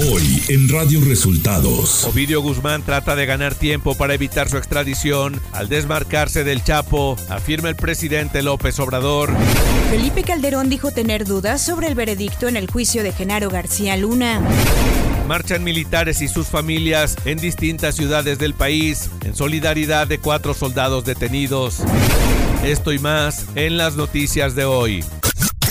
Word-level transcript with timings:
Hoy 0.00 0.40
en 0.48 0.68
Radio 0.68 1.00
Resultados. 1.04 2.04
Ovidio 2.04 2.40
Guzmán 2.40 2.84
trata 2.84 3.16
de 3.16 3.26
ganar 3.26 3.56
tiempo 3.56 3.96
para 3.96 4.14
evitar 4.14 4.48
su 4.48 4.56
extradición 4.56 5.40
al 5.52 5.68
desmarcarse 5.68 6.44
del 6.44 6.62
Chapo, 6.62 7.16
afirma 7.28 7.68
el 7.68 7.74
presidente 7.74 8.44
López 8.44 8.78
Obrador. 8.78 9.32
Felipe 9.90 10.22
Calderón 10.22 10.68
dijo 10.68 10.92
tener 10.92 11.24
dudas 11.24 11.62
sobre 11.62 11.88
el 11.88 11.96
veredicto 11.96 12.46
en 12.46 12.56
el 12.56 12.70
juicio 12.70 13.02
de 13.02 13.10
Genaro 13.10 13.50
García 13.50 13.96
Luna. 13.96 14.40
Marchan 15.26 15.64
militares 15.64 16.22
y 16.22 16.28
sus 16.28 16.46
familias 16.46 17.16
en 17.24 17.38
distintas 17.38 17.96
ciudades 17.96 18.38
del 18.38 18.54
país 18.54 19.10
en 19.24 19.34
solidaridad 19.34 20.06
de 20.06 20.18
cuatro 20.18 20.54
soldados 20.54 21.06
detenidos. 21.06 21.80
Esto 22.62 22.92
y 22.92 23.00
más 23.00 23.46
en 23.56 23.76
las 23.76 23.96
noticias 23.96 24.54
de 24.54 24.64
hoy. 24.64 25.04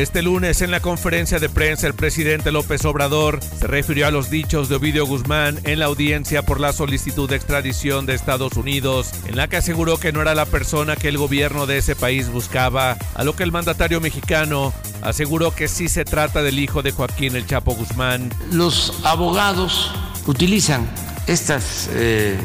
Este 0.00 0.22
lunes 0.22 0.62
en 0.62 0.70
la 0.70 0.80
conferencia 0.80 1.38
de 1.38 1.50
prensa 1.50 1.86
el 1.86 1.92
presidente 1.92 2.50
López 2.50 2.86
Obrador 2.86 3.38
se 3.42 3.66
refirió 3.66 4.06
a 4.06 4.10
los 4.10 4.30
dichos 4.30 4.70
de 4.70 4.76
Ovidio 4.76 5.04
Guzmán 5.04 5.60
en 5.64 5.78
la 5.78 5.84
audiencia 5.84 6.40
por 6.40 6.58
la 6.58 6.72
solicitud 6.72 7.28
de 7.28 7.36
extradición 7.36 8.06
de 8.06 8.14
Estados 8.14 8.54
Unidos, 8.54 9.10
en 9.26 9.36
la 9.36 9.46
que 9.46 9.58
aseguró 9.58 9.98
que 9.98 10.10
no 10.10 10.22
era 10.22 10.34
la 10.34 10.46
persona 10.46 10.96
que 10.96 11.08
el 11.08 11.18
gobierno 11.18 11.66
de 11.66 11.76
ese 11.76 11.96
país 11.96 12.30
buscaba, 12.30 12.96
a 13.14 13.24
lo 13.24 13.36
que 13.36 13.42
el 13.42 13.52
mandatario 13.52 14.00
mexicano 14.00 14.72
aseguró 15.02 15.54
que 15.54 15.68
sí 15.68 15.90
se 15.90 16.06
trata 16.06 16.42
del 16.42 16.58
hijo 16.58 16.80
de 16.80 16.92
Joaquín 16.92 17.36
el 17.36 17.46
Chapo 17.46 17.74
Guzmán. 17.74 18.30
Los 18.50 19.02
abogados 19.04 19.92
utilizan 20.26 20.88
estas 21.26 21.90
eh, 21.92 22.38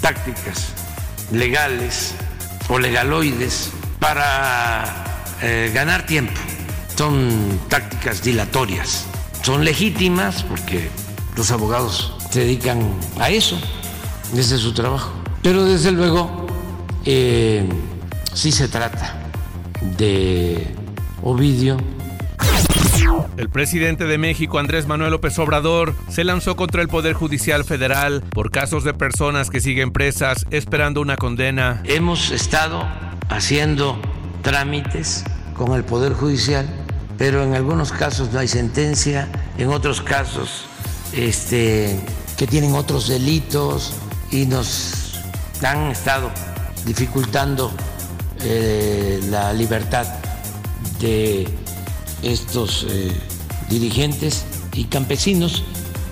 tácticas 0.00 0.68
legales 1.32 2.14
o 2.68 2.78
legaloides 2.78 3.72
para 3.98 5.04
eh, 5.42 5.70
ganar 5.74 6.06
tiempo. 6.06 6.40
Son 6.96 7.58
tácticas 7.68 8.22
dilatorias. 8.22 9.06
Son 9.42 9.64
legítimas 9.64 10.42
porque 10.42 10.88
los 11.36 11.50
abogados 11.50 12.14
se 12.30 12.40
dedican 12.40 12.80
a 13.18 13.30
eso. 13.30 13.58
Ese 14.34 14.54
es 14.56 14.60
su 14.60 14.72
trabajo. 14.72 15.12
Pero 15.42 15.64
desde 15.64 15.92
luego, 15.92 16.46
eh, 17.04 17.68
sí 18.32 18.50
se 18.52 18.68
trata 18.68 19.30
de 19.98 20.66
Ovidio. 21.22 21.76
El 23.36 23.48
presidente 23.48 24.04
de 24.04 24.16
México, 24.16 24.58
Andrés 24.58 24.86
Manuel 24.86 25.10
López 25.10 25.38
Obrador, 25.38 25.94
se 26.08 26.24
lanzó 26.24 26.56
contra 26.56 26.80
el 26.82 26.88
Poder 26.88 27.14
Judicial 27.14 27.64
Federal 27.64 28.22
por 28.30 28.50
casos 28.50 28.84
de 28.84 28.94
personas 28.94 29.50
que 29.50 29.60
siguen 29.60 29.90
presas 29.90 30.46
esperando 30.50 31.00
una 31.00 31.16
condena. 31.16 31.82
Hemos 31.84 32.30
estado 32.30 32.86
haciendo 33.28 33.98
trámites 34.42 35.24
con 35.54 35.72
el 35.72 35.84
Poder 35.84 36.12
Judicial, 36.12 36.68
pero 37.18 37.42
en 37.44 37.54
algunos 37.54 37.92
casos 37.92 38.32
no 38.32 38.38
hay 38.38 38.48
sentencia, 38.48 39.28
en 39.58 39.68
otros 39.68 40.00
casos 40.00 40.64
este, 41.12 41.98
que 42.36 42.46
tienen 42.46 42.74
otros 42.74 43.08
delitos 43.08 43.92
y 44.30 44.46
nos 44.46 45.20
han 45.62 45.90
estado 45.90 46.30
dificultando 46.84 47.72
eh, 48.42 49.20
la 49.30 49.52
libertad 49.52 50.06
de 51.00 51.48
estos 52.22 52.86
eh, 52.88 53.12
dirigentes 53.68 54.44
y 54.72 54.84
campesinos 54.84 55.64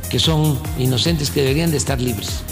que 0.08 0.18
son 0.18 0.58
inocentes, 0.78 1.30
que 1.30 1.40
deberían 1.40 1.70
de 1.70 1.78
estar 1.78 2.00
libres. 2.00 2.42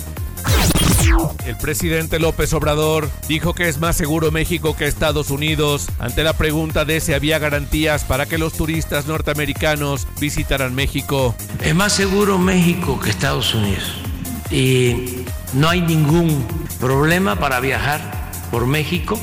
El 1.46 1.56
presidente 1.56 2.18
López 2.18 2.52
Obrador 2.52 3.10
dijo 3.28 3.54
que 3.54 3.68
es 3.68 3.78
más 3.78 3.96
seguro 3.96 4.30
México 4.30 4.76
que 4.76 4.86
Estados 4.86 5.30
Unidos 5.30 5.86
ante 5.98 6.22
la 6.22 6.32
pregunta 6.34 6.84
de 6.84 7.00
si 7.00 7.12
había 7.12 7.38
garantías 7.38 8.04
para 8.04 8.26
que 8.26 8.38
los 8.38 8.52
turistas 8.52 9.06
norteamericanos 9.06 10.06
visitaran 10.20 10.74
México. 10.74 11.34
Es 11.60 11.74
más 11.74 11.92
seguro 11.92 12.38
México 12.38 13.00
que 13.00 13.10
Estados 13.10 13.54
Unidos 13.54 13.92
y 14.50 15.24
no 15.54 15.68
hay 15.68 15.80
ningún 15.80 16.44
problema 16.78 17.36
para 17.36 17.60
viajar 17.60 18.00
por 18.50 18.66
México 18.66 19.18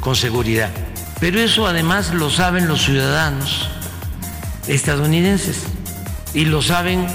con 0.00 0.16
seguridad. 0.16 0.70
Pero 1.20 1.40
eso 1.40 1.66
además 1.66 2.14
lo 2.14 2.30
saben 2.30 2.68
los 2.68 2.84
ciudadanos 2.84 3.68
estadounidenses 4.68 5.64
y 6.34 6.44
lo 6.44 6.62
saben 6.62 7.06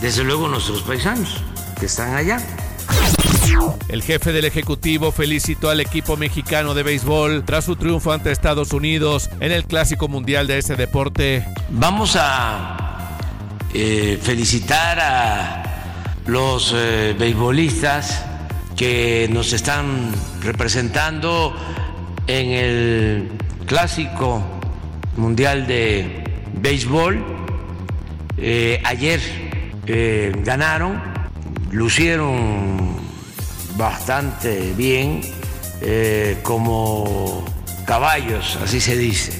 desde 0.00 0.24
luego 0.24 0.48
nuestros 0.48 0.82
paisanos 0.82 1.42
que 1.78 1.86
están 1.86 2.14
allá. 2.14 2.40
El 3.88 4.02
jefe 4.02 4.32
del 4.32 4.44
Ejecutivo 4.44 5.12
felicitó 5.12 5.68
al 5.68 5.80
equipo 5.80 6.16
mexicano 6.16 6.74
de 6.74 6.82
béisbol 6.82 7.44
tras 7.44 7.66
su 7.66 7.76
triunfo 7.76 8.12
ante 8.12 8.32
Estados 8.32 8.72
Unidos 8.72 9.28
en 9.40 9.52
el 9.52 9.64
Clásico 9.64 10.08
Mundial 10.08 10.46
de 10.46 10.58
ese 10.58 10.76
deporte. 10.76 11.44
Vamos 11.70 12.16
a 12.18 13.18
eh, 13.74 14.18
felicitar 14.22 14.98
a 14.98 15.62
los 16.26 16.72
eh, 16.74 17.14
beisbolistas 17.18 18.24
que 18.76 19.28
nos 19.30 19.52
están 19.52 20.12
representando 20.40 21.54
en 22.26 22.50
el 22.50 23.32
Clásico 23.66 24.42
Mundial 25.16 25.66
de 25.66 26.24
Béisbol. 26.54 27.22
Eh, 28.38 28.80
ayer 28.84 29.20
ganaron, 30.44 31.02
lucieron 31.72 33.01
bastante 33.76 34.72
bien 34.76 35.20
eh, 35.80 36.38
como 36.42 37.44
caballos, 37.86 38.58
así 38.62 38.80
se 38.80 38.96
dice, 38.96 39.32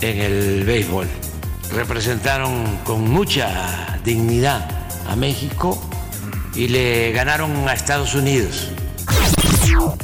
en 0.00 0.18
el 0.18 0.64
béisbol. 0.64 1.06
Representaron 1.72 2.78
con 2.84 3.08
mucha 3.08 4.00
dignidad 4.04 4.68
a 5.08 5.16
México 5.16 5.80
y 6.54 6.68
le 6.68 7.12
ganaron 7.12 7.68
a 7.68 7.72
Estados 7.72 8.14
Unidos. 8.14 8.68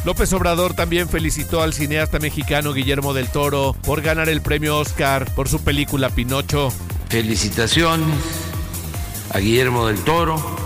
López 0.05 0.33
Obrador 0.33 0.75
también 0.75 1.09
felicitó 1.09 1.63
al 1.63 1.73
cineasta 1.73 2.21
mexicano 2.21 2.73
Guillermo 2.73 3.13
del 3.13 3.29
Toro 3.29 3.75
por 3.83 4.01
ganar 4.01 4.29
el 4.29 4.41
premio 4.41 4.79
Oscar 4.79 5.29
por 5.35 5.49
su 5.49 5.61
película 5.65 6.11
Pinocho. 6.11 6.73
Felicitaciones 7.09 8.07
a 9.33 9.39
Guillermo 9.39 9.89
del 9.89 9.99
Toro 9.99 10.66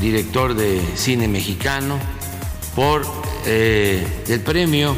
director 0.00 0.54
de 0.54 0.82
cine 0.96 1.28
mexicano, 1.28 1.98
por 2.74 3.06
eh, 3.46 4.06
el 4.28 4.40
premio 4.40 4.96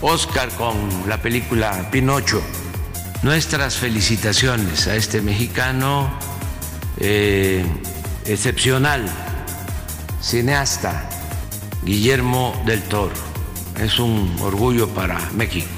Oscar 0.00 0.48
con 0.50 0.74
la 1.08 1.20
película 1.20 1.90
Pinocho. 1.90 2.42
Nuestras 3.22 3.76
felicitaciones 3.76 4.86
a 4.86 4.96
este 4.96 5.22
mexicano 5.22 6.10
eh, 6.98 7.64
excepcional, 8.26 9.08
cineasta, 10.20 11.08
Guillermo 11.82 12.60
del 12.66 12.82
Toro. 12.82 13.14
Es 13.80 13.98
un 13.98 14.36
orgullo 14.40 14.88
para 14.88 15.18
México. 15.32 15.68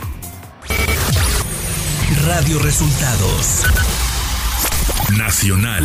Radio 2.27 2.59
Resultados 2.59 3.63
Nacional. 5.17 5.85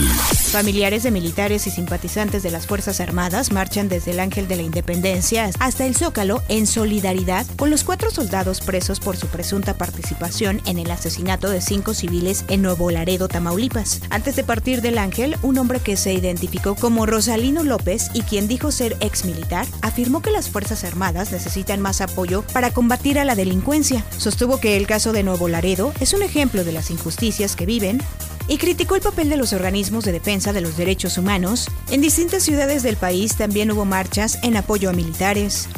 Familiares 0.51 1.03
de 1.03 1.11
militares 1.11 1.65
y 1.65 1.71
simpatizantes 1.71 2.43
de 2.43 2.51
las 2.51 2.67
Fuerzas 2.67 2.99
Armadas 2.99 3.53
marchan 3.53 3.87
desde 3.87 4.11
el 4.11 4.19
Ángel 4.19 4.49
de 4.49 4.57
la 4.57 4.63
Independencia 4.63 5.49
hasta 5.59 5.85
el 5.85 5.95
Zócalo 5.95 6.43
en 6.49 6.67
solidaridad 6.67 7.45
con 7.55 7.69
los 7.69 7.85
cuatro 7.85 8.11
soldados 8.11 8.59
presos 8.59 8.99
por 8.99 9.15
su 9.15 9.27
presunta 9.27 9.77
participación 9.77 10.61
en 10.65 10.77
el 10.77 10.91
asesinato 10.91 11.49
de 11.49 11.61
cinco 11.61 11.93
civiles 11.93 12.43
en 12.49 12.63
Nuevo 12.63 12.91
Laredo, 12.91 13.29
Tamaulipas. 13.29 14.01
Antes 14.09 14.35
de 14.35 14.43
partir 14.43 14.81
del 14.81 14.97
Ángel, 14.97 15.37
un 15.41 15.57
hombre 15.57 15.79
que 15.79 15.95
se 15.95 16.11
identificó 16.11 16.75
como 16.75 17.05
Rosalino 17.05 17.63
López 17.63 18.09
y 18.13 18.23
quien 18.23 18.49
dijo 18.49 18.73
ser 18.73 18.97
ex 18.99 19.23
militar, 19.23 19.65
afirmó 19.81 20.21
que 20.21 20.31
las 20.31 20.49
Fuerzas 20.49 20.83
Armadas 20.83 21.31
necesitan 21.31 21.79
más 21.79 22.01
apoyo 22.01 22.43
para 22.51 22.71
combatir 22.71 23.19
a 23.19 23.23
la 23.25 23.35
delincuencia. 23.35 24.03
Sostuvo 24.17 24.59
que 24.59 24.75
el 24.75 24.85
caso 24.85 25.13
de 25.13 25.23
Nuevo 25.23 25.47
Laredo 25.47 25.93
es 26.01 26.11
un 26.11 26.23
ejemplo 26.23 26.65
de 26.65 26.73
las 26.73 26.91
injusticias 26.91 27.55
que 27.55 27.65
viven 27.65 28.01
y 28.51 28.57
criticó 28.57 28.97
el 28.97 29.01
papel 29.01 29.29
de 29.29 29.37
los 29.37 29.53
organismos 29.53 30.03
de 30.03 30.11
defensa 30.11 30.51
de 30.51 30.59
los 30.59 30.75
derechos 30.75 31.17
humanos. 31.17 31.69
En 31.89 32.01
distintas 32.01 32.43
ciudades 32.43 32.83
del 32.83 32.97
país 32.97 33.37
también 33.37 33.71
hubo 33.71 33.85
marchas 33.85 34.39
en 34.43 34.57
apoyo 34.57 34.89
a 34.89 34.93
militares. 34.93 35.69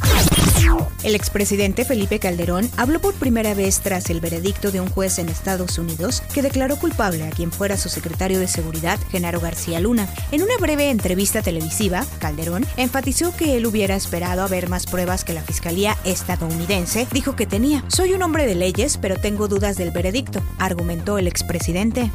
El 1.03 1.13
expresidente 1.13 1.85
Felipe 1.85 2.17
Calderón 2.17 2.69
habló 2.77 2.99
por 2.99 3.13
primera 3.13 3.53
vez 3.53 3.81
tras 3.81 4.09
el 4.09 4.21
veredicto 4.21 4.71
de 4.71 4.79
un 4.81 4.89
juez 4.89 5.19
en 5.19 5.29
Estados 5.29 5.77
Unidos 5.77 6.23
que 6.33 6.41
declaró 6.41 6.77
culpable 6.77 7.23
a 7.23 7.29
quien 7.29 7.51
fuera 7.51 7.77
su 7.77 7.89
secretario 7.89 8.39
de 8.39 8.47
Seguridad, 8.47 8.99
Genaro 9.11 9.39
García 9.39 9.79
Luna. 9.79 10.07
En 10.31 10.41
una 10.41 10.57
breve 10.57 10.89
entrevista 10.89 11.43
televisiva, 11.43 12.05
Calderón 12.19 12.65
enfatizó 12.77 13.35
que 13.35 13.57
él 13.57 13.67
hubiera 13.67 13.95
esperado 13.95 14.41
a 14.41 14.47
ver 14.47 14.69
más 14.69 14.87
pruebas 14.87 15.23
que 15.23 15.33
la 15.33 15.43
Fiscalía 15.43 15.95
estadounidense 16.05 17.07
dijo 17.11 17.35
que 17.35 17.45
tenía. 17.45 17.83
Soy 17.89 18.13
un 18.13 18.23
hombre 18.23 18.47
de 18.47 18.55
leyes, 18.55 18.97
pero 18.97 19.17
tengo 19.17 19.47
dudas 19.47 19.77
del 19.77 19.91
veredicto, 19.91 20.41
argumentó 20.57 21.17
el 21.17 21.27
expresidente. 21.27 22.09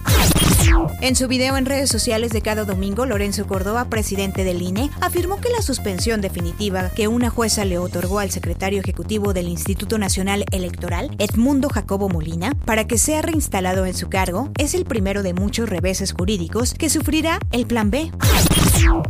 En 1.00 1.16
su 1.16 1.28
video 1.28 1.56
en 1.56 1.66
redes 1.66 1.88
sociales 1.90 2.32
de 2.32 2.42
cada 2.42 2.64
domingo, 2.64 3.06
Lorenzo 3.06 3.46
Córdoba, 3.46 3.86
presidente 3.88 4.44
del 4.44 4.62
INE, 4.62 4.90
afirmó 5.00 5.40
que 5.40 5.48
la 5.48 5.62
suspensión 5.62 6.20
definitiva 6.20 6.90
que 6.90 7.08
una 7.08 7.30
jueza 7.30 7.64
le 7.64 7.78
otorgó 7.78 8.18
al 8.18 8.30
secretario 8.30 8.80
ejecutivo 8.80 9.32
del 9.32 9.48
Instituto 9.48 9.98
Nacional 9.98 10.44
Electoral, 10.50 11.14
Edmundo 11.18 11.68
Jacobo 11.68 12.08
Molina, 12.08 12.54
para 12.64 12.86
que 12.86 12.98
sea 12.98 13.22
reinstalado 13.22 13.86
en 13.86 13.94
su 13.94 14.08
cargo, 14.08 14.50
es 14.58 14.74
el 14.74 14.84
primero 14.84 15.22
de 15.22 15.34
muchos 15.34 15.68
reveses 15.68 16.12
jurídicos 16.12 16.74
que 16.74 16.90
sufrirá 16.90 17.38
el 17.52 17.66
Plan 17.66 17.90
B. 17.90 18.10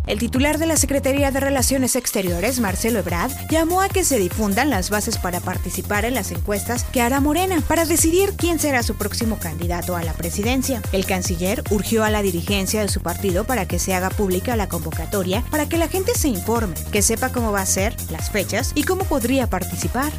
El 0.06 0.18
titular 0.18 0.58
de 0.58 0.66
la 0.66 0.76
Secretaría 0.76 1.30
de 1.30 1.40
Relaciones 1.40 1.96
Exteriores, 1.96 2.60
Marcelo 2.60 3.00
Ebrard, 3.00 3.30
llamó 3.50 3.82
a 3.82 3.88
que 3.88 4.04
se 4.04 4.18
difundan 4.18 4.70
las 4.70 4.88
bases 4.88 5.18
para 5.18 5.40
participar 5.40 6.04
en 6.04 6.14
las 6.14 6.30
encuestas 6.30 6.84
que 6.84 7.02
hará 7.02 7.20
Morena 7.20 7.62
para 7.68 7.84
decidir 7.84 8.34
quién 8.36 8.58
será 8.58 8.82
su 8.82 8.96
próximo 8.96 9.38
candidato 9.38 9.96
a 9.96 10.02
la 10.02 10.14
presidencia. 10.14 10.80
El 10.92 11.04
canciller 11.04 11.62
urgió 11.70 12.04
a 12.04 12.10
la 12.10 12.22
dirigencia 12.22 12.80
de 12.80 12.88
su 12.88 13.00
partido 13.00 13.44
para 13.44 13.66
que 13.66 13.78
se 13.78 13.94
haga 13.94 14.10
pública 14.10 14.56
la 14.56 14.68
convocatoria 14.68 15.44
para 15.50 15.68
que 15.68 15.78
la 15.78 15.88
gente 15.88 16.14
se 16.14 16.28
informe, 16.28 16.74
que 16.90 17.02
sepa 17.02 17.30
cómo 17.30 17.52
va 17.52 17.60
a 17.60 17.66
ser, 17.66 17.94
las 18.10 18.30
fechas 18.30 18.72
y 18.74 18.84
cómo 18.84 19.04
podría 19.04 19.48
participar. 19.48 20.12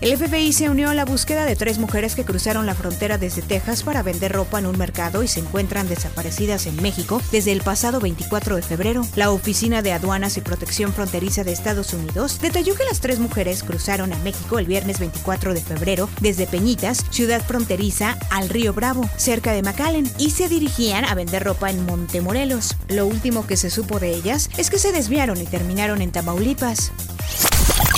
El 0.00 0.16
FBI 0.16 0.52
se 0.52 0.70
unió 0.70 0.90
a 0.90 0.94
la 0.94 1.04
búsqueda 1.04 1.44
de 1.44 1.56
tres 1.56 1.78
mujeres 1.78 2.14
que 2.14 2.24
cruzaron 2.24 2.66
la 2.66 2.74
frontera 2.74 3.18
desde 3.18 3.42
Texas 3.42 3.82
para 3.82 4.02
vender 4.02 4.32
ropa 4.32 4.58
en 4.58 4.66
un 4.66 4.78
mercado 4.78 5.22
y 5.22 5.28
se 5.28 5.40
encuentran 5.40 5.88
desaparecidas 5.88 6.66
en 6.66 6.80
México 6.80 7.20
desde 7.32 7.52
el 7.52 7.62
pasado 7.62 7.98
24 8.00 8.56
de 8.56 8.62
febrero. 8.62 9.02
La 9.16 9.30
Oficina 9.30 9.82
de 9.82 9.92
Aduanas 9.92 10.36
y 10.36 10.40
Protección 10.40 10.92
Fronteriza 10.92 11.42
de 11.42 11.52
Estados 11.52 11.92
Unidos 11.92 12.40
detalló 12.40 12.74
que 12.76 12.84
las 12.84 13.00
tres 13.00 13.18
mujeres 13.18 13.64
cruzaron 13.64 14.12
a 14.12 14.18
México 14.20 14.58
el 14.58 14.66
viernes 14.66 15.00
24 15.00 15.52
de 15.52 15.60
febrero 15.60 16.08
desde 16.20 16.46
Peñitas, 16.46 17.04
ciudad 17.10 17.44
fronteriza, 17.44 18.16
al 18.30 18.48
río 18.48 18.72
Bravo, 18.72 19.08
cerca 19.16 19.52
de 19.52 19.62
McAllen, 19.62 20.10
y 20.16 20.30
se 20.30 20.48
dirigían 20.48 21.04
a 21.04 21.14
vender 21.14 21.42
ropa 21.42 21.70
en 21.70 21.84
Montemorelos. 21.84 22.76
Lo 22.88 23.06
último 23.06 23.46
que 23.46 23.56
se 23.56 23.68
supo 23.68 23.98
de 23.98 24.14
ellas 24.14 24.48
es 24.56 24.70
que 24.70 24.78
se 24.78 24.92
desviaron 24.92 25.40
y 25.40 25.46
terminaron 25.46 26.02
en 26.02 26.12
Tamaulipas. 26.12 26.92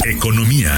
Economía. 0.06 0.72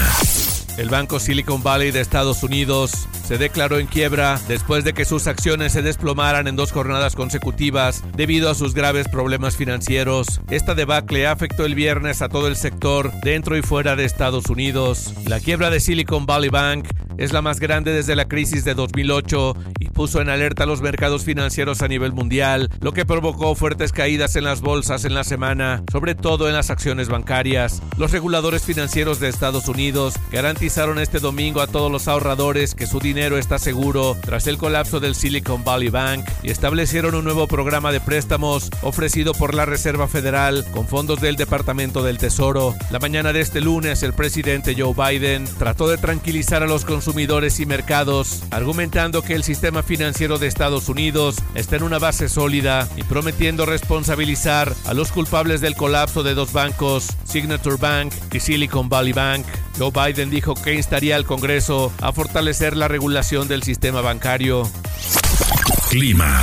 El 0.77 0.89
banco 0.89 1.19
Silicon 1.19 1.61
Valley 1.61 1.91
de 1.91 2.01
Estados 2.01 2.41
Unidos 2.41 3.07
se 3.23 3.37
declaró 3.37 3.77
en 3.77 3.85
quiebra 3.85 4.39
después 4.47 4.83
de 4.83 4.93
que 4.93 5.05
sus 5.05 5.27
acciones 5.27 5.71
se 5.71 5.83
desplomaran 5.83 6.47
en 6.47 6.55
dos 6.55 6.71
jornadas 6.71 7.15
consecutivas 7.15 8.03
debido 8.15 8.49
a 8.49 8.55
sus 8.55 8.73
graves 8.73 9.07
problemas 9.07 9.55
financieros. 9.55 10.41
Esta 10.49 10.73
debacle 10.73 11.27
afectó 11.27 11.65
el 11.65 11.75
viernes 11.75 12.23
a 12.23 12.29
todo 12.29 12.47
el 12.47 12.55
sector 12.55 13.11
dentro 13.21 13.55
y 13.55 13.61
fuera 13.61 13.95
de 13.95 14.05
Estados 14.05 14.49
Unidos. 14.49 15.13
La 15.27 15.39
quiebra 15.39 15.69
de 15.69 15.79
Silicon 15.79 16.25
Valley 16.25 16.49
Bank 16.49 16.87
es 17.17 17.33
la 17.33 17.41
más 17.41 17.59
grande 17.59 17.93
desde 17.93 18.15
la 18.15 18.27
crisis 18.27 18.65
de 18.65 18.73
2008 18.73 19.55
y 19.79 19.89
puso 19.89 20.21
en 20.21 20.29
alerta 20.29 20.65
los 20.65 20.81
mercados 20.81 21.23
financieros 21.23 21.81
a 21.81 21.87
nivel 21.87 22.13
mundial, 22.13 22.69
lo 22.81 22.93
que 22.93 23.05
provocó 23.05 23.55
fuertes 23.55 23.91
caídas 23.91 24.35
en 24.35 24.43
las 24.43 24.61
bolsas 24.61 25.05
en 25.05 25.13
la 25.13 25.23
semana, 25.23 25.83
sobre 25.91 26.15
todo 26.15 26.47
en 26.47 26.53
las 26.53 26.69
acciones 26.69 27.09
bancarias. 27.09 27.81
Los 27.97 28.11
reguladores 28.11 28.63
financieros 28.63 29.19
de 29.19 29.29
Estados 29.29 29.67
Unidos 29.67 30.15
garantizaron 30.31 30.99
este 30.99 31.19
domingo 31.19 31.61
a 31.61 31.67
todos 31.67 31.91
los 31.91 32.07
ahorradores 32.07 32.75
que 32.75 32.87
su 32.87 32.99
dinero 32.99 33.37
está 33.37 33.59
seguro 33.59 34.17
tras 34.21 34.47
el 34.47 34.57
colapso 34.57 34.99
del 34.99 35.15
Silicon 35.15 35.63
Valley 35.63 35.89
Bank 35.89 36.25
y 36.43 36.51
establecieron 36.51 37.15
un 37.15 37.23
nuevo 37.23 37.47
programa 37.47 37.91
de 37.91 38.01
préstamos 38.01 38.69
ofrecido 38.81 39.33
por 39.33 39.53
la 39.53 39.65
Reserva 39.65 40.07
Federal 40.07 40.65
con 40.71 40.87
fondos 40.87 41.21
del 41.21 41.35
Departamento 41.35 42.03
del 42.03 42.17
Tesoro. 42.17 42.75
La 42.91 42.99
mañana 42.99 43.33
de 43.33 43.41
este 43.41 43.61
lunes, 43.61 44.03
el 44.03 44.13
presidente 44.13 44.75
Joe 44.77 44.93
Biden 44.93 45.45
trató 45.57 45.87
de 45.87 45.97
tranquilizar 45.97 46.63
a 46.63 46.67
los 46.67 46.85
y 47.05 47.65
mercados, 47.65 48.43
argumentando 48.49 49.21
que 49.21 49.33
el 49.33 49.43
sistema 49.43 49.83
financiero 49.83 50.37
de 50.37 50.47
Estados 50.47 50.87
Unidos 50.87 51.35
está 51.53 51.75
en 51.75 51.83
una 51.83 51.99
base 51.99 52.29
sólida 52.29 52.87
y 52.95 53.03
prometiendo 53.03 53.65
responsabilizar 53.65 54.73
a 54.85 54.93
los 54.93 55.11
culpables 55.11 55.59
del 55.59 55.75
colapso 55.75 56.23
de 56.23 56.33
dos 56.33 56.53
bancos, 56.53 57.07
Signature 57.25 57.75
Bank 57.75 58.13
y 58.31 58.39
Silicon 58.39 58.87
Valley 58.87 59.11
Bank. 59.11 59.45
Joe 59.77 59.91
Biden 59.91 60.29
dijo 60.29 60.53
que 60.55 60.75
instaría 60.75 61.17
al 61.17 61.25
Congreso 61.25 61.91
a 62.01 62.13
fortalecer 62.13 62.77
la 62.77 62.87
regulación 62.87 63.47
del 63.47 63.63
sistema 63.63 64.01
bancario. 64.01 64.63
Clima. 65.89 66.41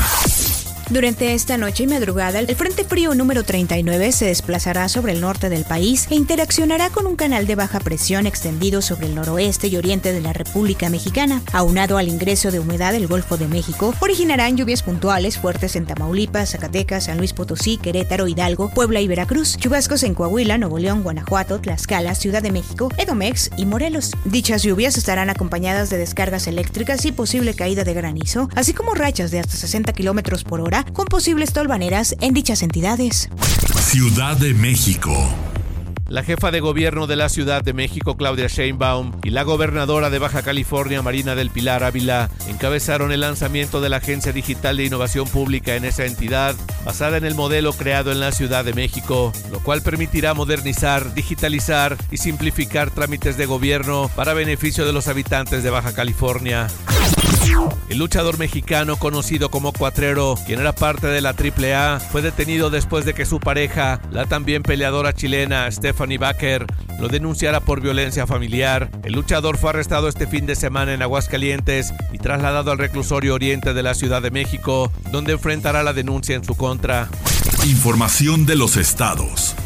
Durante 0.91 1.35
esta 1.35 1.57
noche 1.57 1.85
y 1.85 1.87
madrugada, 1.87 2.41
el 2.41 2.57
Frente 2.57 2.83
Frío 2.83 3.15
número 3.15 3.45
39 3.45 4.11
se 4.11 4.25
desplazará 4.25 4.89
sobre 4.89 5.13
el 5.13 5.21
norte 5.21 5.49
del 5.49 5.63
país 5.63 6.09
e 6.11 6.17
interaccionará 6.17 6.91
con 6.91 7.07
un 7.07 7.15
canal 7.15 7.47
de 7.47 7.55
baja 7.55 7.79
presión 7.79 8.27
extendido 8.27 8.83
sobre 8.83 9.07
el 9.07 9.15
noroeste 9.15 9.69
y 9.69 9.77
oriente 9.77 10.13
de 10.13 10.21
la 10.21 10.33
República 10.33 10.91
Mexicana. 10.91 11.43
Aunado 11.53 11.97
al 11.97 12.09
ingreso 12.09 12.51
de 12.51 12.59
humedad 12.59 12.91
del 12.91 13.07
Golfo 13.07 13.37
de 13.37 13.47
México, 13.47 13.95
originarán 14.01 14.57
lluvias 14.57 14.83
puntuales 14.83 15.39
fuertes 15.39 15.77
en 15.77 15.87
Tamaulipas, 15.87 16.51
Zacatecas, 16.51 17.05
San 17.05 17.19
Luis 17.19 17.35
Potosí, 17.35 17.77
Querétaro, 17.77 18.27
Hidalgo, 18.27 18.71
Puebla 18.71 19.01
y 19.01 19.07
Veracruz, 19.07 19.59
chubascos 19.59 20.03
en 20.03 20.15
Coahuila, 20.15 20.59
Nuevo 20.59 20.81
León, 20.81 21.05
Guanajuato, 21.05 21.61
Tlaxcala, 21.61 22.17
Ciudad 22.17 22.43
de 22.43 22.51
México, 22.51 22.89
Edomex 22.97 23.51
y 23.57 23.65
Morelos. 23.65 24.11
Dichas 24.25 24.65
lluvias 24.65 24.99
estarán 24.99 25.31
acompañadas 25.31 25.89
de 25.89 25.99
descargas 25.99 26.49
eléctricas 26.49 27.05
y 27.05 27.13
posible 27.13 27.55
caída 27.55 27.85
de 27.85 27.95
granizo, 27.95 28.49
así 28.57 28.73
como 28.73 28.97
rachas 28.97 29.31
de 29.31 29.39
hasta 29.39 29.57
60 29.57 29.93
kilómetros 29.93 30.43
por 30.43 30.61
hora 30.61 30.80
con 30.85 31.07
posibles 31.07 31.53
tolvaneras 31.53 32.17
en 32.21 32.35
dichas 32.35 32.63
entidades. 32.63 33.29
Ciudad 33.79 34.37
de 34.37 34.55
México. 34.55 35.13
La 36.11 36.25
jefa 36.25 36.51
de 36.51 36.59
gobierno 36.59 37.07
de 37.07 37.15
la 37.15 37.29
Ciudad 37.29 37.63
de 37.63 37.73
México, 37.73 38.17
Claudia 38.17 38.49
Sheinbaum, 38.49 39.13
y 39.23 39.31
la 39.31 39.45
gobernadora 39.45 40.11
de 40.11 40.19
Baja 40.19 40.43
California, 40.43 41.03
Marina 41.03 41.37
del 41.37 41.51
Pilar 41.51 41.85
Ávila, 41.85 42.31
encabezaron 42.49 43.13
el 43.13 43.21
lanzamiento 43.21 43.81
de 43.81 43.91
la 43.91 43.99
Agencia 43.99 44.33
Digital 44.33 44.77
de 44.77 44.87
Innovación 44.87 45.29
Pública 45.29 45.77
en 45.77 45.85
esa 45.85 46.07
entidad, 46.07 46.57
basada 46.85 47.17
en 47.17 47.25
el 47.25 47.37
modelo 47.37 47.73
creado 47.75 48.11
en 48.11 48.19
la 48.19 48.33
Ciudad 48.33 48.65
de 48.65 48.75
México, 48.75 49.33
lo 49.53 49.61
cual 49.61 49.83
permitirá 49.83 50.35
modernizar, 50.35 51.15
digitalizar 51.15 51.97
y 52.11 52.17
simplificar 52.17 52.91
trámites 52.91 53.37
de 53.37 53.47
gobierno 53.47 54.11
para 54.17 54.35
beneficio 54.35 54.85
de 54.85 54.93
los 54.93 55.07
habitantes 55.07 55.63
de 55.63 55.71
Baja 55.71 55.93
California. 55.93 56.67
El 57.89 57.99
luchador 57.99 58.39
mexicano 58.39 58.97
conocido 58.97 59.51
como 59.51 59.73
Cuatrero, 59.73 60.37
quien 60.47 60.61
era 60.61 60.73
parte 60.73 61.09
de 61.09 61.21
la 61.21 61.31
AAA, 61.31 61.99
fue 61.99 62.23
detenido 62.23 62.71
después 62.71 63.05
de 63.05 63.15
que 63.15 63.27
su 63.27 63.41
pareja, 63.41 64.01
la 64.13 64.27
también 64.27 64.63
peleadora 64.63 65.13
chilena 65.13 65.71
Stephanie 65.71 66.19
Baker, 66.19 66.67
lo 67.01 67.09
denunciara 67.09 67.61
por 67.61 67.81
violencia 67.81 68.27
familiar. 68.27 68.91
El 69.03 69.15
luchador 69.15 69.59
fue 69.59 69.71
arrestado 69.71 70.09
este 70.09 70.27
fin 70.27 70.47
de 70.47 70.55
semana 70.55 70.95
en 70.95 71.03
Aguascalientes 71.03 71.93
y 72.13 72.19
trasladado 72.19 72.71
al 72.71 72.79
reclusorio 72.79 73.35
oriente 73.35 73.75
de 73.75 73.83
la 73.83 73.95
Ciudad 73.95 74.23
de 74.23 74.31
México, 74.31 74.93
donde 75.11 75.33
enfrentará 75.33 75.83
la 75.83 75.93
denuncia 75.93 76.37
en 76.37 76.45
su 76.45 76.55
contra. 76.55 77.09
Información 77.65 78.47
de 78.47 78.57
los 78.57 78.77
estados. 78.77 79.57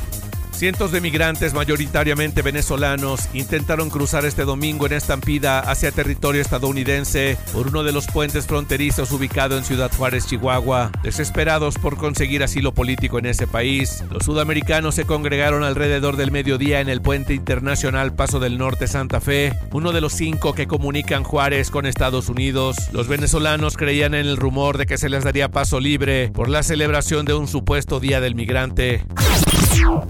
Cientos 0.54 0.92
de 0.92 1.00
migrantes, 1.00 1.52
mayoritariamente 1.52 2.40
venezolanos, 2.40 3.28
intentaron 3.34 3.90
cruzar 3.90 4.24
este 4.24 4.44
domingo 4.44 4.86
en 4.86 4.92
estampida 4.92 5.58
hacia 5.58 5.90
territorio 5.90 6.40
estadounidense 6.40 7.36
por 7.52 7.66
uno 7.66 7.82
de 7.82 7.90
los 7.90 8.06
puentes 8.06 8.46
fronterizos 8.46 9.10
ubicado 9.10 9.58
en 9.58 9.64
Ciudad 9.64 9.90
Juárez, 9.94 10.26
Chihuahua. 10.26 10.92
Desesperados 11.02 11.76
por 11.76 11.96
conseguir 11.96 12.44
asilo 12.44 12.72
político 12.72 13.18
en 13.18 13.26
ese 13.26 13.48
país, 13.48 14.04
los 14.10 14.24
sudamericanos 14.24 14.94
se 14.94 15.04
congregaron 15.04 15.64
alrededor 15.64 16.16
del 16.16 16.30
mediodía 16.30 16.80
en 16.80 16.88
el 16.88 17.02
puente 17.02 17.34
internacional 17.34 18.14
Paso 18.14 18.38
del 18.38 18.56
Norte 18.56 18.86
Santa 18.86 19.20
Fe, 19.20 19.52
uno 19.72 19.90
de 19.90 20.00
los 20.00 20.12
cinco 20.12 20.54
que 20.54 20.68
comunican 20.68 21.24
Juárez 21.24 21.70
con 21.70 21.84
Estados 21.84 22.28
Unidos. 22.28 22.76
Los 22.92 23.08
venezolanos 23.08 23.76
creían 23.76 24.14
en 24.14 24.26
el 24.26 24.36
rumor 24.36 24.78
de 24.78 24.86
que 24.86 24.98
se 24.98 25.08
les 25.08 25.24
daría 25.24 25.48
paso 25.48 25.80
libre 25.80 26.30
por 26.32 26.48
la 26.48 26.62
celebración 26.62 27.26
de 27.26 27.34
un 27.34 27.48
supuesto 27.48 27.98
Día 27.98 28.20
del 28.20 28.36
Migrante. 28.36 29.04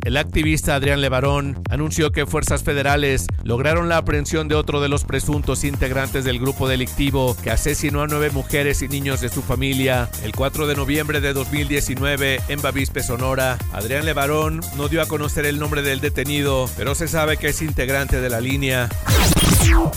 El 0.05 0.17
activista 0.17 0.75
Adrián 0.75 1.01
Levarón 1.01 1.63
anunció 1.71 2.13
que 2.13 2.27
fuerzas 2.27 2.63
federales 2.63 3.27
lograron 3.43 3.89
la 3.89 3.97
aprehensión 3.97 4.49
de 4.49 4.55
otro 4.55 4.81
de 4.81 4.89
los 4.89 5.05
presuntos 5.05 5.65
integrantes 5.65 6.25
del 6.25 6.39
grupo 6.39 6.69
delictivo 6.69 7.37
que 7.43 7.51
asesinó 7.51 8.03
a 8.03 8.07
nueve 8.07 8.31
mujeres 8.31 8.83
y 8.83 8.89
niños 8.89 9.21
de 9.21 9.29
su 9.29 9.43
familia 9.43 10.09
el 10.23 10.33
4 10.33 10.67
de 10.67 10.77
noviembre 10.77 11.21
de 11.21 11.33
2019 11.33 12.41
en 12.49 12.63
Bavispe, 12.63 13.03
Sonora. 13.03 13.59
Adrián 13.73 14.05
Levarón 14.05 14.61
no 14.77 14.89
dio 14.89 15.03
a 15.03 15.07
conocer 15.07 15.47
el 15.47 15.59
nombre 15.59 15.83
del 15.83 16.01
detenido, 16.01 16.69
pero 16.77 16.95
se 16.95 17.09
sabe 17.09 17.37
que 17.37 17.49
es 17.49 17.63
integrante 17.63 18.21
de 18.21 18.31
la 18.31 18.41
línea. 18.41 18.89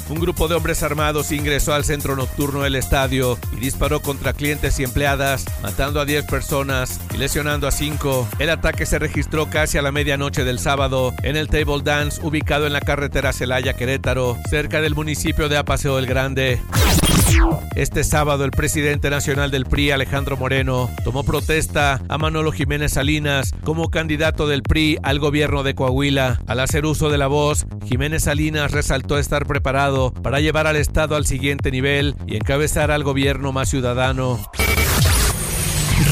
Un 0.09 0.19
grupo 0.19 0.47
de 0.47 0.55
hombres 0.55 0.83
armados 0.83 1.31
ingresó 1.31 1.73
al 1.73 1.83
centro 1.83 2.15
nocturno 2.15 2.61
del 2.61 2.75
estadio 2.75 3.37
y 3.51 3.57
disparó 3.57 4.01
contra 4.01 4.33
clientes 4.33 4.79
y 4.79 4.83
empleadas, 4.83 5.45
matando 5.61 5.99
a 5.99 6.05
10 6.05 6.25
personas 6.25 6.99
y 7.13 7.17
lesionando 7.17 7.67
a 7.67 7.71
5. 7.71 8.27
El 8.39 8.49
ataque 8.49 8.85
se 8.85 8.99
registró 8.99 9.49
casi 9.49 9.77
a 9.77 9.81
la 9.81 9.91
medianoche 9.91 10.43
del 10.43 10.59
sábado 10.59 11.13
en 11.23 11.35
el 11.35 11.47
Table 11.47 11.83
Dance 11.83 12.21
ubicado 12.23 12.67
en 12.67 12.73
la 12.73 12.81
carretera 12.81 13.33
Celaya 13.33 13.73
Querétaro, 13.73 14.37
cerca 14.49 14.81
del 14.81 14.95
municipio 14.95 15.49
de 15.49 15.57
Apaseo 15.57 15.99
el 15.99 16.05
Grande. 16.05 16.61
Este 17.75 18.03
sábado 18.03 18.45
el 18.45 18.51
presidente 18.51 19.09
nacional 19.09 19.51
del 19.51 19.65
PRI, 19.65 19.91
Alejandro 19.91 20.37
Moreno, 20.37 20.89
tomó 21.03 21.23
protesta 21.23 22.01
a 22.09 22.17
Manolo 22.17 22.51
Jiménez 22.51 22.93
Salinas 22.93 23.51
como 23.63 23.89
candidato 23.89 24.47
del 24.47 24.63
PRI 24.63 24.97
al 25.03 25.19
gobierno 25.19 25.63
de 25.63 25.75
Coahuila. 25.75 26.39
Al 26.47 26.59
hacer 26.59 26.85
uso 26.85 27.09
de 27.09 27.17
la 27.17 27.27
voz, 27.27 27.65
Jiménez 27.85 28.23
Salinas 28.23 28.71
resaltó 28.71 29.17
estar 29.17 29.45
preparado 29.45 30.13
para 30.13 30.39
llevar 30.39 30.67
al 30.67 30.75
Estado 30.75 31.15
al 31.15 31.25
siguiente 31.25 31.71
nivel 31.71 32.15
y 32.25 32.35
encabezar 32.37 32.91
al 32.91 33.03
gobierno 33.03 33.51
más 33.51 33.69
ciudadano. 33.69 34.39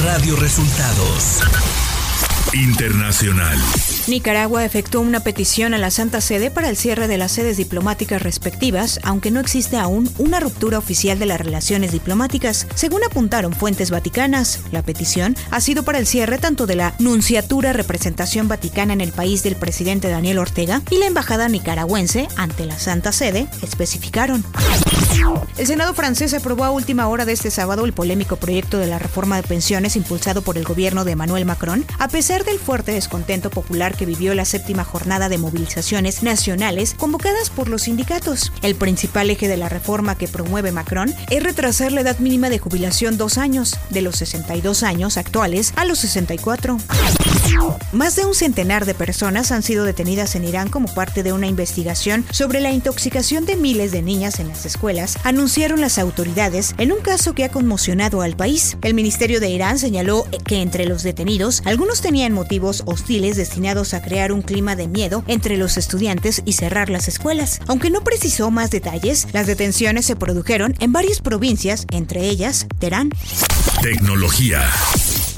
Radio 0.04 0.36
Resultados 0.36 1.42
Internacional. 2.54 3.58
Nicaragua 4.08 4.64
efectuó 4.64 5.02
una 5.02 5.20
petición 5.20 5.74
a 5.74 5.78
la 5.78 5.92
Santa 5.92 6.22
Sede 6.22 6.52
para 6.52 6.70
el 6.70 6.78
cierre 6.78 7.08
de 7.08 7.18
las 7.18 7.32
sedes 7.32 7.58
diplomáticas 7.58 8.22
respectivas, 8.22 9.00
aunque 9.04 9.32
no 9.32 9.40
existe 9.40 9.78
aún 9.78 10.10
una 10.18 10.40
ruptura 10.40 10.78
oficial 10.78 11.20
de 11.20 11.26
las 11.26 11.42
relaciones 11.42 11.92
diplomáticas. 11.92 12.68
Según 12.76 13.04
apuntaron 13.04 13.54
fuentes 13.54 13.90
vaticanas, 13.90 14.62
la 14.72 14.84
petición 14.84 15.36
ha 15.52 15.60
sido 15.60 15.84
para 15.84 15.98
el 15.98 16.08
cierre 16.08 16.38
tanto 16.38 16.68
de 16.68 16.76
la 16.76 16.94
Nunciatura 17.00 17.74
Representación 17.74 18.48
Vaticana 18.48 18.94
en 18.94 19.02
el 19.02 19.12
país 19.12 19.44
del 19.44 19.56
presidente 19.56 20.10
Daniel 20.10 20.40
Ortega 20.40 20.82
y 20.92 21.00
la 21.00 21.08
Embajada 21.08 21.50
nicaragüense 21.50 22.28
ante 22.38 22.66
la 22.66 22.78
Santa 22.78 23.12
Sede, 23.12 23.48
especificaron. 23.62 24.46
El 25.58 25.68
Senado 25.68 25.94
francés 25.94 26.34
aprobó 26.34 26.66
a 26.66 26.72
última 26.72 27.08
hora 27.08 27.26
de 27.26 27.34
este 27.34 27.50
sábado 27.50 27.86
el 27.86 27.94
polémico 27.94 28.36
proyecto 28.36 28.78
de 28.78 28.88
la 28.88 29.00
reforma 29.00 29.38
de 29.38 29.44
pensiones 29.44 29.96
impulsado 29.96 30.42
por 30.42 30.58
el 30.58 30.66
gobierno 30.66 31.06
de 31.06 31.14
Emmanuel 31.14 31.46
Macron, 31.46 31.86
a 31.98 32.08
pesar 32.08 32.35
del 32.44 32.60
fuerte 32.60 32.92
descontento 32.92 33.50
popular 33.50 33.96
que 33.96 34.06
vivió 34.06 34.36
la 34.36 34.46
séptima 34.46 34.84
jornada 34.84 35.30
de 35.30 35.38
movilizaciones 35.38 36.24
nacionales 36.24 36.94
convocadas 36.94 37.50
por 37.50 37.70
los 37.70 37.84
sindicatos. 37.84 38.52
El 38.62 38.76
principal 38.76 39.30
eje 39.30 39.48
de 39.48 39.58
la 39.58 39.70
reforma 39.70 40.18
que 40.18 40.28
promueve 40.28 40.72
Macron 40.72 41.14
es 41.30 41.44
retrasar 41.44 41.92
la 41.92 42.02
edad 42.02 42.20
mínima 42.20 42.50
de 42.50 42.60
jubilación 42.60 43.18
dos 43.18 43.38
años, 43.38 43.78
de 43.90 44.02
los 44.02 44.18
62 44.18 44.84
años 44.84 45.18
actuales 45.18 45.74
a 45.76 45.86
los 45.86 46.00
64. 46.00 46.78
Más 47.92 48.16
de 48.16 48.26
un 48.26 48.36
centenar 48.36 48.86
de 48.86 48.94
personas 48.94 49.52
han 49.52 49.64
sido 49.64 49.86
detenidas 49.86 50.36
en 50.36 50.46
Irán 50.46 50.70
como 50.70 50.94
parte 50.94 51.24
de 51.24 51.32
una 51.32 51.48
investigación 51.48 52.26
sobre 52.32 52.60
la 52.60 52.72
intoxicación 52.72 53.46
de 53.46 53.56
miles 53.56 53.92
de 53.92 54.02
niñas 54.02 54.40
en 54.40 54.48
las 54.48 54.66
escuelas, 54.66 55.18
anunciaron 55.24 55.80
las 55.80 55.98
autoridades 56.00 56.76
en 56.78 56.92
un 56.92 57.02
caso 57.02 57.34
que 57.34 57.44
ha 57.44 57.50
conmocionado 57.50 58.22
al 58.22 58.36
país. 58.36 58.78
El 58.82 58.94
Ministerio 58.94 59.40
de 59.40 59.50
Irán 59.50 59.80
señaló 59.80 60.26
que 60.46 60.62
entre 60.62 60.86
los 60.86 61.04
detenidos, 61.04 61.62
algunos 61.66 62.02
tenían 62.02 62.25
motivos 62.34 62.84
hostiles 62.86 63.38
destinados 63.38 63.94
a 63.94 64.02
crear 64.02 64.32
un 64.32 64.42
clima 64.42 64.76
de 64.76 64.88
miedo 64.88 65.24
entre 65.28 65.58
los 65.58 65.78
estudiantes 65.78 66.42
y 66.46 66.54
cerrar 66.54 66.90
las 66.90 67.08
escuelas. 67.08 67.60
Aunque 67.68 67.90
no 67.90 68.02
precisó 68.02 68.52
más 68.52 68.72
detalles, 68.72 69.28
las 69.34 69.48
detenciones 69.48 70.06
se 70.06 70.16
produjeron 70.16 70.76
en 70.80 70.92
varias 70.92 71.22
provincias, 71.22 71.86
entre 71.92 72.28
ellas 72.28 72.68
Teherán. 72.80 73.12
Tecnología. 73.82 74.62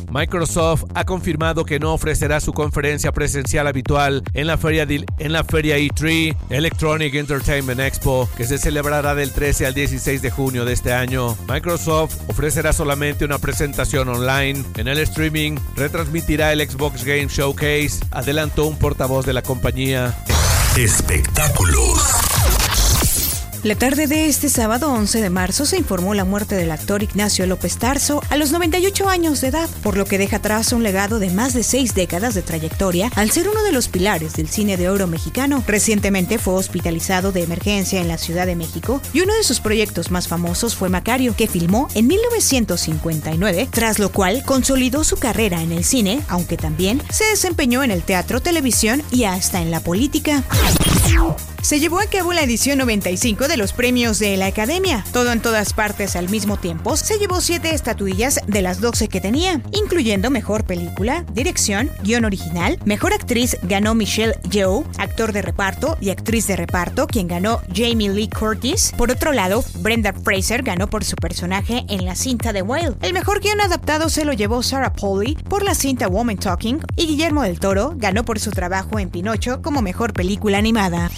Microsoft 0.10 0.86
ha 0.96 1.06
confirmado 1.06 1.66
que 1.66 1.80
no 1.80 1.94
ofrecerá 1.94 2.40
su 2.40 2.54
conferencia 2.54 3.12
presencial 3.12 3.68
habitual 3.68 4.24
en 4.34 4.48
la 4.48 4.58
feria, 4.58 4.84
en 4.84 5.34
la 5.34 5.44
feria 5.44 5.78
E3 5.78 6.36
Electronic 6.50 7.14
Entertainment 7.16 7.80
Expo, 7.80 8.30
que 8.38 8.46
se 8.46 8.58
celebrará 8.58 9.16
del 9.16 9.32
13 9.32 9.66
al 9.66 9.74
16 9.74 10.22
de 10.22 10.32
junio 10.32 10.66
de 10.66 10.74
este 10.74 10.94
año. 10.94 11.38
Microsoft 11.48 12.16
ofrecerá 12.28 12.74
solamente 12.74 13.26
una 13.26 13.40
presentación 13.40 14.10
online. 14.10 14.64
En 14.76 14.88
el 14.88 15.00
streaming 15.00 15.58
retransmitirá 15.76 16.54
el 16.54 16.68
Xbox 16.68 17.04
Game 17.04 17.28
Showcase, 17.28 18.00
adelantó 18.12 18.66
un 18.66 18.78
portavoz 18.78 19.26
de 19.26 19.34
la 19.34 19.42
compañía. 19.42 20.18
Espectáculos. 20.78 22.27
La 23.68 23.76
tarde 23.76 24.08
de 24.08 24.28
este 24.28 24.48
sábado 24.48 24.94
11 24.94 25.20
de 25.20 25.30
marzo 25.30 25.66
se 25.66 25.76
informó 25.76 26.14
la 26.14 26.24
muerte 26.24 26.56
del 26.56 26.72
actor 26.72 27.04
Ignacio 27.04 27.46
López 27.46 27.76
Tarso 27.76 28.22
a 28.30 28.38
los 28.38 28.54
98 28.54 29.10
años 29.10 29.42
de 29.42 29.50
edad, 29.50 29.70
por 29.84 29.98
lo 29.98 30.06
que 30.06 30.18
deja 30.18 30.38
atrás 30.38 30.72
un 30.72 30.84
legado 30.84 31.20
de 31.20 31.32
más 31.32 31.54
de 31.54 31.64
seis 31.64 31.94
décadas 31.94 32.34
de 32.34 32.44
trayectoria 32.44 33.12
al 33.16 33.30
ser 33.30 33.50
uno 33.50 33.62
de 33.64 33.74
los 33.74 33.90
pilares 33.90 34.38
del 34.38 34.48
cine 34.48 34.78
de 34.78 34.88
oro 34.88 35.06
mexicano. 35.06 35.66
Recientemente 35.68 36.38
fue 36.38 36.54
hospitalizado 36.54 37.34
de 37.34 37.44
emergencia 37.44 38.00
en 38.00 38.08
la 38.08 38.18
Ciudad 38.18 38.46
de 38.46 38.56
México 38.56 39.02
y 39.12 39.20
uno 39.20 39.34
de 39.34 39.44
sus 39.44 39.60
proyectos 39.60 40.12
más 40.12 40.30
famosos 40.30 40.74
fue 40.74 40.88
Macario, 40.88 41.36
que 41.36 41.50
filmó 41.50 41.90
en 41.94 42.08
1959, 42.08 43.68
tras 43.70 44.00
lo 44.00 44.14
cual 44.14 44.44
consolidó 44.46 45.04
su 45.04 45.18
carrera 45.18 45.62
en 45.62 45.74
el 45.74 45.84
cine, 45.84 46.22
aunque 46.30 46.56
también 46.56 47.04
se 47.10 47.26
desempeñó 47.26 47.84
en 47.84 47.92
el 47.92 48.04
teatro, 48.04 48.40
televisión 48.40 49.04
y 49.12 49.26
hasta 49.26 49.62
en 49.62 49.72
la 49.72 49.82
política 49.82 50.46
se 51.68 51.82
llevó 51.82 52.00
a 52.00 52.06
cabo 52.06 52.32
la 52.32 52.44
edición 52.44 52.78
95 52.78 53.50
de 53.50 53.58
los 53.58 53.74
premios 53.74 54.20
de 54.20 54.38
la 54.38 54.46
Academia. 54.46 55.04
Todo 55.12 55.34
en 55.34 55.42
todas 55.42 55.74
partes 55.74 56.16
al 56.16 56.30
mismo 56.30 56.56
tiempo, 56.56 56.96
se 56.96 57.20
llevó 57.20 57.42
siete 57.42 57.76
estatuillas 57.76 58.40
de 58.48 58.62
las 58.62 58.80
12 58.80 59.10
que 59.10 59.20
tenía, 59.20 59.62
incluyendo 59.74 60.30
Mejor 60.30 60.64
Película, 60.64 61.26
Dirección, 61.34 61.92
Guión 62.04 62.24
Original, 62.24 62.80
Mejor 62.86 63.12
Actriz 63.12 63.58
ganó 63.64 63.96
Michelle 63.96 64.36
Yeoh, 64.50 64.86
Actor 64.98 65.34
de 65.34 65.42
Reparto 65.42 65.98
y 66.00 66.10
Actriz 66.10 66.48
de 66.48 66.56
Reparto, 66.56 67.06
quien 67.06 67.28
ganó 67.28 67.60
Jamie 67.76 68.14
Lee 68.14 68.30
Curtis. 68.30 68.94
Por 68.98 69.12
otro 69.12 69.34
lado, 69.34 69.62
Brenda 69.80 70.14
Fraser 70.14 70.64
ganó 70.64 70.90
por 70.90 71.04
su 71.04 71.18
personaje 71.18 71.84
en 71.90 72.06
la 72.06 72.16
cinta 72.16 72.54
de 72.54 72.62
Whale. 72.62 72.96
El 73.02 73.12
Mejor 73.12 73.42
Guión 73.42 73.60
Adaptado 73.60 74.08
se 74.08 74.24
lo 74.24 74.32
llevó 74.32 74.64
Sarah 74.64 74.94
Polley 74.94 75.36
por 75.36 75.66
la 75.66 75.76
cinta 75.76 76.08
Woman 76.08 76.38
Talking 76.38 76.80
y 76.96 77.08
Guillermo 77.08 77.44
del 77.44 77.60
Toro 77.60 77.92
ganó 77.98 78.24
por 78.24 78.40
su 78.40 78.52
trabajo 78.52 79.00
en 79.00 79.10
Pinocho 79.10 79.62
como 79.62 79.82
Mejor 79.82 80.14
Película 80.14 80.60
Animada. 80.60 81.12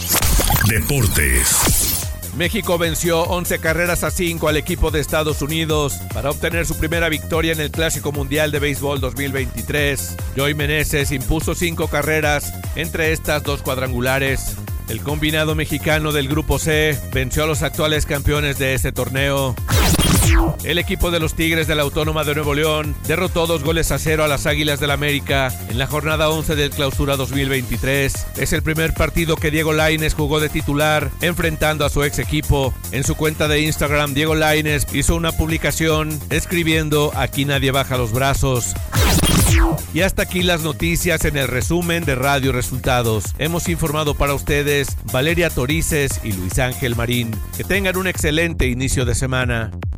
Deportes. 0.68 2.08
México 2.38 2.78
venció 2.78 3.24
11 3.24 3.60
carreras 3.60 4.04
a 4.04 4.12
5 4.12 4.48
al 4.48 4.58
equipo 4.58 4.92
de 4.92 5.00
Estados 5.00 5.42
Unidos 5.42 5.96
para 6.14 6.30
obtener 6.30 6.66
su 6.66 6.78
primera 6.78 7.10
victoria 7.10 7.52
en 7.52 7.60
el 7.60 7.72
Clásico 7.72 8.12
Mundial 8.12 8.52
de 8.52 8.60
Béisbol 8.60 9.02
2023. 9.02 10.16
Joy 10.36 10.54
Meneses 10.54 11.12
impuso 11.12 11.56
5 11.56 11.88
carreras, 11.88 12.54
entre 12.76 13.12
estas 13.12 13.44
dos 13.44 13.62
cuadrangulares. 13.62 14.56
El 14.88 15.02
combinado 15.02 15.54
mexicano 15.56 16.12
del 16.12 16.28
Grupo 16.28 16.60
C 16.60 16.98
venció 17.14 17.44
a 17.44 17.48
los 17.48 17.62
actuales 17.62 18.06
campeones 18.06 18.58
de 18.58 18.74
este 18.74 18.92
torneo. 18.92 19.56
El 20.64 20.78
equipo 20.78 21.10
de 21.10 21.20
los 21.20 21.34
Tigres 21.34 21.68
de 21.68 21.76
la 21.76 21.84
Autónoma 21.84 22.24
de 22.24 22.36
Nuevo 22.36 22.54
León 22.54 22.96
derrotó 23.08 23.48
dos 23.48 23.64
goles 23.64 23.92
a 23.92 23.98
cero 23.98 24.24
a 24.24 24.28
las 24.28 24.46
Águilas 24.46 24.80
del 24.80 24.92
América 24.92 25.52
en 25.70 25.78
la 25.78 25.88
jornada 25.88 26.30
11 26.30 26.56
del 26.56 26.70
Clausura 26.70 27.16
2023. 27.16 28.28
Es 28.38 28.54
el 28.54 28.62
primer 28.62 28.94
partido 28.94 29.36
que 29.36 29.52
Diego 29.52 29.74
Laines 29.74 30.14
jugó 30.14 30.40
de 30.40 30.50
titular 30.50 31.10
enfrentando 31.22 31.86
a 31.86 31.90
su 31.90 32.04
ex 32.04 32.20
equipo. 32.20 32.74
En 32.92 33.04
su 33.04 33.16
cuenta 33.16 33.48
de 33.48 33.62
Instagram, 33.62 34.14
Diego 34.14 34.36
Laines 34.36 34.86
hizo 34.94 35.16
una 35.16 35.32
publicación 35.32 36.20
escribiendo 36.30 37.12
aquí 37.16 37.46
nadie 37.46 37.72
baja 37.72 37.98
los 37.98 38.12
brazos. 38.12 38.76
Y 39.94 40.02
hasta 40.02 40.24
aquí 40.24 40.44
las 40.44 40.62
noticias 40.62 41.26
en 41.26 41.38
el 41.38 41.48
resumen 41.48 42.06
de 42.06 42.16
Radio 42.16 42.52
Resultados. 42.52 43.26
Hemos 43.40 43.68
informado 43.70 44.14
para 44.14 44.34
ustedes 44.34 44.90
Valeria 45.12 45.50
Torices 45.50 46.20
y 46.24 46.34
Luis 46.34 46.60
Ángel 46.60 46.96
Marín. 46.96 47.32
Que 47.58 47.64
tengan 47.64 47.98
un 47.98 48.08
excelente 48.08 48.68
inicio 48.68 49.06
de 49.06 49.16
semana. 49.16 49.72